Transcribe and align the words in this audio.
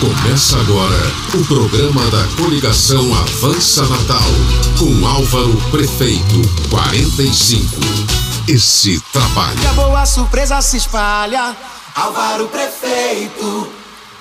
Começa 0.00 0.58
agora 0.58 0.96
o 1.34 1.44
programa 1.44 2.02
da 2.10 2.26
coligação 2.42 3.14
Avança 3.14 3.82
Natal, 3.82 4.30
com 4.78 5.06
Álvaro 5.06 5.54
Prefeito 5.70 6.40
45. 6.70 7.76
Esse 8.48 8.98
trabalho. 9.12 9.62
E 9.62 9.66
a 9.66 9.72
boa 9.74 10.06
surpresa 10.06 10.58
se 10.62 10.78
espalha, 10.78 11.54
Álvaro 11.94 12.48
Prefeito. 12.48 13.70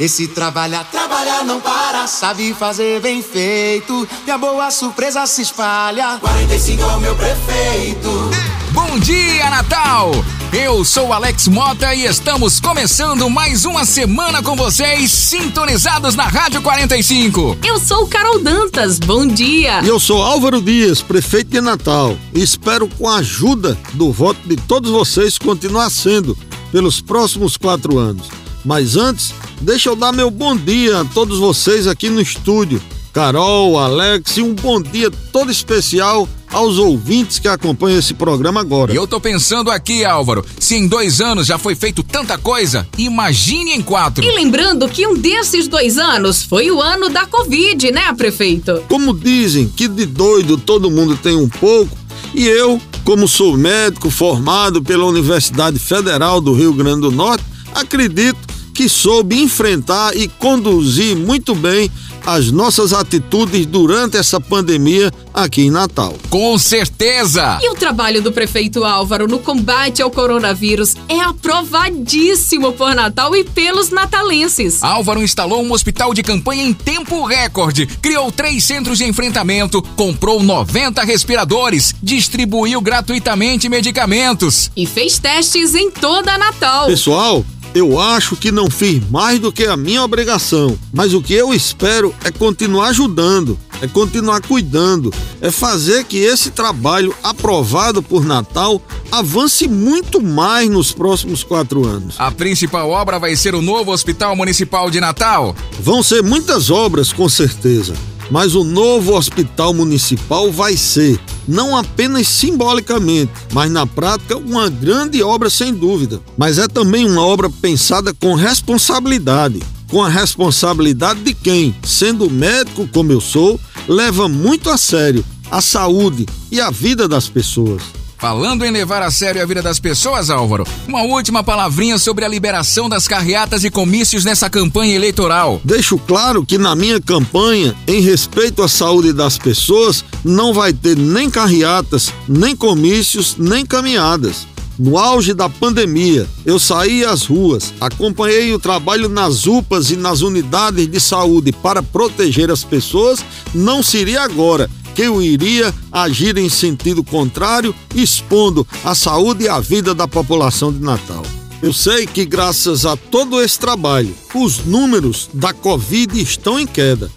Esse 0.00 0.28
trabalha, 0.28 0.82
trabalha, 0.90 1.44
não 1.44 1.60
para, 1.60 2.06
sabe 2.06 2.54
fazer 2.54 3.02
bem 3.02 3.22
feito. 3.22 4.08
E 4.26 4.30
a 4.30 4.38
boa 4.38 4.70
surpresa 4.70 5.26
se 5.26 5.42
espalha, 5.42 6.16
45 6.22 6.82
é 6.82 6.86
o 6.86 7.00
meu 7.00 7.14
prefeito. 7.14 8.30
Bom 8.72 8.98
dia, 8.98 9.50
Natal! 9.50 10.10
Eu 10.58 10.86
sou 10.86 11.12
Alex 11.12 11.48
Mota 11.48 11.94
e 11.94 12.06
estamos 12.06 12.60
começando 12.60 13.28
mais 13.28 13.66
uma 13.66 13.84
semana 13.84 14.42
com 14.42 14.56
vocês, 14.56 15.12
sintonizados 15.12 16.14
na 16.14 16.26
Rádio 16.26 16.62
45. 16.62 17.58
Eu 17.62 17.78
sou 17.78 18.06
Carol 18.06 18.38
Dantas, 18.38 18.98
bom 18.98 19.26
dia! 19.26 19.82
E 19.84 19.88
eu 19.88 20.00
sou 20.00 20.22
Álvaro 20.22 20.62
Dias, 20.62 21.02
prefeito 21.02 21.50
de 21.50 21.60
Natal, 21.60 22.16
e 22.32 22.42
espero 22.42 22.88
com 22.88 23.06
a 23.06 23.16
ajuda 23.16 23.76
do 23.92 24.10
voto 24.10 24.40
de 24.46 24.56
todos 24.56 24.90
vocês 24.90 25.36
continuar 25.36 25.90
sendo 25.90 26.34
pelos 26.72 27.02
próximos 27.02 27.58
quatro 27.58 27.98
anos. 27.98 28.26
Mas 28.64 28.96
antes, 28.96 29.34
deixa 29.60 29.90
eu 29.90 29.94
dar 29.94 30.10
meu 30.10 30.30
bom 30.30 30.56
dia 30.56 31.02
a 31.02 31.04
todos 31.04 31.38
vocês 31.38 31.86
aqui 31.86 32.08
no 32.08 32.18
estúdio. 32.18 32.80
Carol, 33.16 33.78
Alex 33.78 34.36
e 34.36 34.42
um 34.42 34.52
bom 34.52 34.78
dia 34.78 35.10
todo 35.32 35.50
especial 35.50 36.28
aos 36.52 36.76
ouvintes 36.76 37.38
que 37.38 37.48
acompanham 37.48 37.98
esse 37.98 38.12
programa 38.12 38.60
agora. 38.60 38.92
E 38.92 38.96
eu 38.96 39.06
tô 39.06 39.18
pensando 39.18 39.70
aqui, 39.70 40.04
Álvaro, 40.04 40.44
se 40.60 40.76
em 40.76 40.86
dois 40.86 41.22
anos 41.22 41.46
já 41.46 41.56
foi 41.56 41.74
feito 41.74 42.02
tanta 42.02 42.36
coisa, 42.36 42.86
imagine 42.98 43.72
em 43.72 43.80
quatro. 43.80 44.22
E 44.22 44.30
lembrando 44.32 44.86
que 44.86 45.06
um 45.06 45.16
desses 45.16 45.66
dois 45.66 45.96
anos 45.96 46.42
foi 46.42 46.70
o 46.70 46.78
ano 46.78 47.08
da 47.08 47.24
Covid, 47.24 47.90
né, 47.90 48.12
prefeito? 48.12 48.82
Como 48.86 49.14
dizem 49.14 49.66
que 49.66 49.88
de 49.88 50.04
doido 50.04 50.58
todo 50.58 50.90
mundo 50.90 51.16
tem 51.16 51.36
um 51.36 51.48
pouco, 51.48 51.96
e 52.34 52.46
eu, 52.46 52.78
como 53.02 53.26
sou 53.26 53.56
médico 53.56 54.10
formado 54.10 54.82
pela 54.82 55.06
Universidade 55.06 55.78
Federal 55.78 56.38
do 56.38 56.52
Rio 56.52 56.74
Grande 56.74 57.00
do 57.00 57.10
Norte, 57.10 57.42
acredito 57.74 58.55
que 58.76 58.90
soube 58.90 59.40
enfrentar 59.40 60.14
e 60.14 60.28
conduzir 60.28 61.16
muito 61.16 61.54
bem 61.54 61.90
as 62.26 62.50
nossas 62.50 62.92
atitudes 62.92 63.64
durante 63.64 64.18
essa 64.18 64.38
pandemia 64.38 65.10
aqui 65.32 65.62
em 65.62 65.70
Natal. 65.70 66.14
Com 66.28 66.58
certeza! 66.58 67.58
E 67.62 67.70
o 67.70 67.74
trabalho 67.74 68.20
do 68.20 68.32
prefeito 68.32 68.84
Álvaro 68.84 69.26
no 69.28 69.38
combate 69.38 70.02
ao 70.02 70.10
coronavírus 70.10 70.94
é 71.08 71.20
aprovadíssimo 71.20 72.72
por 72.72 72.94
Natal 72.94 73.34
e 73.34 73.44
pelos 73.44 73.88
natalenses. 73.88 74.82
Álvaro 74.82 75.22
instalou 75.22 75.62
um 75.62 75.72
hospital 75.72 76.12
de 76.12 76.22
campanha 76.22 76.64
em 76.64 76.74
tempo 76.74 77.24
recorde, 77.24 77.86
criou 77.86 78.30
três 78.30 78.64
centros 78.64 78.98
de 78.98 79.04
enfrentamento, 79.04 79.80
comprou 79.94 80.42
90 80.42 81.02
respiradores, 81.02 81.94
distribuiu 82.02 82.80
gratuitamente 82.82 83.70
medicamentos 83.70 84.70
e 84.76 84.84
fez 84.84 85.18
testes 85.18 85.74
em 85.74 85.90
toda 85.90 86.36
Natal. 86.36 86.86
Pessoal, 86.86 87.44
eu 87.76 88.00
acho 88.00 88.36
que 88.36 88.50
não 88.50 88.70
fiz 88.70 89.02
mais 89.10 89.38
do 89.38 89.52
que 89.52 89.64
a 89.64 89.76
minha 89.76 90.02
obrigação, 90.02 90.78
mas 90.94 91.12
o 91.12 91.20
que 91.20 91.34
eu 91.34 91.52
espero 91.52 92.14
é 92.24 92.30
continuar 92.30 92.88
ajudando, 92.88 93.58
é 93.82 93.86
continuar 93.86 94.40
cuidando, 94.40 95.12
é 95.42 95.50
fazer 95.50 96.04
que 96.04 96.16
esse 96.16 96.50
trabalho 96.50 97.14
aprovado 97.22 98.02
por 98.02 98.24
Natal 98.24 98.80
avance 99.12 99.68
muito 99.68 100.22
mais 100.22 100.70
nos 100.70 100.90
próximos 100.90 101.44
quatro 101.44 101.86
anos. 101.86 102.14
A 102.18 102.30
principal 102.30 102.88
obra 102.88 103.18
vai 103.18 103.36
ser 103.36 103.54
o 103.54 103.60
novo 103.60 103.92
Hospital 103.92 104.34
Municipal 104.34 104.90
de 104.90 104.98
Natal. 104.98 105.54
Vão 105.78 106.02
ser 106.02 106.22
muitas 106.22 106.70
obras, 106.70 107.12
com 107.12 107.28
certeza 107.28 107.92
mas 108.30 108.54
o 108.54 108.64
novo 108.64 109.14
hospital 109.16 109.72
municipal 109.72 110.50
vai 110.50 110.76
ser, 110.76 111.18
não 111.46 111.76
apenas 111.76 112.28
simbolicamente, 112.28 113.32
mas 113.52 113.70
na 113.70 113.86
prática, 113.86 114.36
uma 114.36 114.68
grande 114.68 115.22
obra 115.22 115.50
sem 115.50 115.72
dúvida. 115.72 116.20
Mas 116.36 116.58
é 116.58 116.66
também 116.68 117.06
uma 117.06 117.24
obra 117.24 117.48
pensada 117.48 118.12
com 118.14 118.34
responsabilidade. 118.34 119.62
Com 119.88 120.02
a 120.02 120.08
responsabilidade 120.08 121.20
de 121.20 121.32
quem, 121.32 121.74
sendo 121.84 122.28
médico 122.28 122.88
como 122.92 123.12
eu 123.12 123.20
sou, 123.20 123.60
leva 123.88 124.28
muito 124.28 124.68
a 124.68 124.76
sério 124.76 125.24
a 125.50 125.60
saúde 125.60 126.26
e 126.50 126.60
a 126.60 126.70
vida 126.70 127.08
das 127.08 127.28
pessoas. 127.28 127.82
Falando 128.18 128.64
em 128.64 128.70
levar 128.70 129.02
a 129.02 129.10
sério 129.10 129.42
a 129.42 129.46
vida 129.46 129.60
das 129.62 129.78
pessoas, 129.78 130.30
Álvaro, 130.30 130.64
uma 130.88 131.02
última 131.02 131.44
palavrinha 131.44 131.98
sobre 131.98 132.24
a 132.24 132.28
liberação 132.28 132.88
das 132.88 133.06
carreatas 133.06 133.62
e 133.62 133.70
comícios 133.70 134.24
nessa 134.24 134.48
campanha 134.48 134.94
eleitoral. 134.94 135.60
Deixo 135.62 135.98
claro 135.98 136.44
que 136.44 136.56
na 136.56 136.74
minha 136.74 136.98
campanha, 136.98 137.76
em 137.86 138.00
respeito 138.00 138.62
à 138.62 138.68
saúde 138.68 139.12
das 139.12 139.36
pessoas, 139.36 140.02
não 140.24 140.54
vai 140.54 140.72
ter 140.72 140.96
nem 140.96 141.28
carreatas, 141.28 142.12
nem 142.26 142.56
comícios, 142.56 143.36
nem 143.38 143.66
caminhadas. 143.66 144.46
No 144.78 144.98
auge 144.98 145.32
da 145.32 145.48
pandemia, 145.48 146.26
eu 146.44 146.58
saí 146.58 147.04
às 147.04 147.24
ruas, 147.24 147.72
acompanhei 147.80 148.52
o 148.54 148.58
trabalho 148.58 149.08
nas 149.08 149.46
UPAs 149.46 149.90
e 149.90 149.96
nas 149.96 150.20
unidades 150.20 150.86
de 150.86 151.00
saúde 151.00 151.52
para 151.52 151.82
proteger 151.82 152.50
as 152.50 152.62
pessoas, 152.62 153.24
não 153.54 153.82
seria 153.82 154.22
agora 154.22 154.70
que 154.96 155.02
eu 155.02 155.20
iria 155.20 155.74
agir 155.92 156.38
em 156.38 156.48
sentido 156.48 157.04
contrário, 157.04 157.74
expondo 157.94 158.66
a 158.82 158.94
saúde 158.94 159.44
e 159.44 159.48
a 159.48 159.60
vida 159.60 159.94
da 159.94 160.08
população 160.08 160.72
de 160.72 160.80
Natal. 160.80 161.22
Eu 161.62 161.70
sei 161.70 162.06
que, 162.06 162.24
graças 162.24 162.86
a 162.86 162.96
todo 162.96 163.42
esse 163.42 163.58
trabalho, 163.58 164.14
os 164.34 164.64
números 164.64 165.28
da 165.34 165.52
Covid 165.52 166.18
estão 166.18 166.58
em 166.58 166.66
queda, 166.66 167.10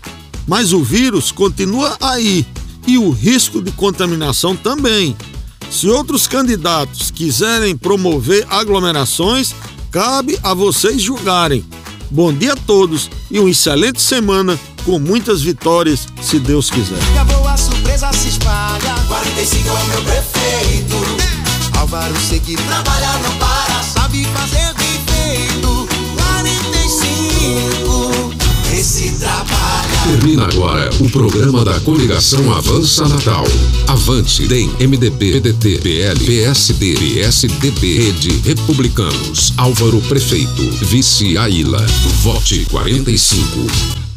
mas 0.46 0.74
o 0.74 0.84
vírus 0.84 1.32
continua 1.32 1.96
aí 2.02 2.46
e 2.86 2.98
o 2.98 3.12
risco 3.12 3.62
de 3.62 3.72
contaminação 3.72 4.58
também. 4.58 5.16
Se 5.72 5.88
outros 5.88 6.28
candidatos 6.28 7.10
quiserem 7.10 7.78
promover 7.78 8.46
aglomerações, 8.50 9.56
cabe 9.90 10.38
a 10.44 10.54
vocês 10.54 11.02
julgarem. 11.02 11.64
Bom 12.12 12.34
dia 12.34 12.54
a 12.54 12.58
todos 12.58 13.10
e 13.32 13.40
uma 13.40 13.50
excelente 13.50 14.02
semana 14.02 14.60
com 14.86 15.00
muitas 15.00 15.42
vitórias, 15.42 16.08
se 16.22 16.40
Deus 16.40 16.70
quiser. 16.70 16.98
E 17.14 17.18
a 17.18 17.24
boa 17.24 17.56
surpresa 17.58 18.12
se 18.14 18.30
espalha, 18.30 18.96
45 19.08 19.68
é 19.68 19.72
o 19.72 19.86
meu 19.88 20.02
prefeito. 20.04 20.96
Álvaro 21.78 22.16
sei 22.28 22.40
que 22.40 22.56
trabalha, 22.56 23.14
não 23.24 23.36
para, 23.38 23.82
sabe 23.84 24.26
fazer 24.26 24.74
bem 24.76 25.00
feito. 25.08 25.88
45, 26.18 28.34
esse 28.74 29.12
trabalha. 29.14 29.90
Termina 30.10 30.46
agora 30.46 30.90
o 31.00 31.10
programa 31.10 31.64
da 31.64 31.80
coligação 31.82 32.52
Avança 32.54 33.08
Natal. 33.08 33.46
Avante, 33.88 34.48
DEM, 34.48 34.70
MDB, 34.80 35.40
PDT, 35.40 35.78
PL, 35.80 36.20
PSD, 36.26 36.96
PSDB, 36.96 38.00
Rede, 38.00 38.42
Republicanos. 38.44 39.54
Álvaro 39.58 40.02
Prefeito, 40.02 40.64
Vice 40.86 41.38
Aila. 41.38 41.86
Vote 42.24 42.66
45. 42.72 44.09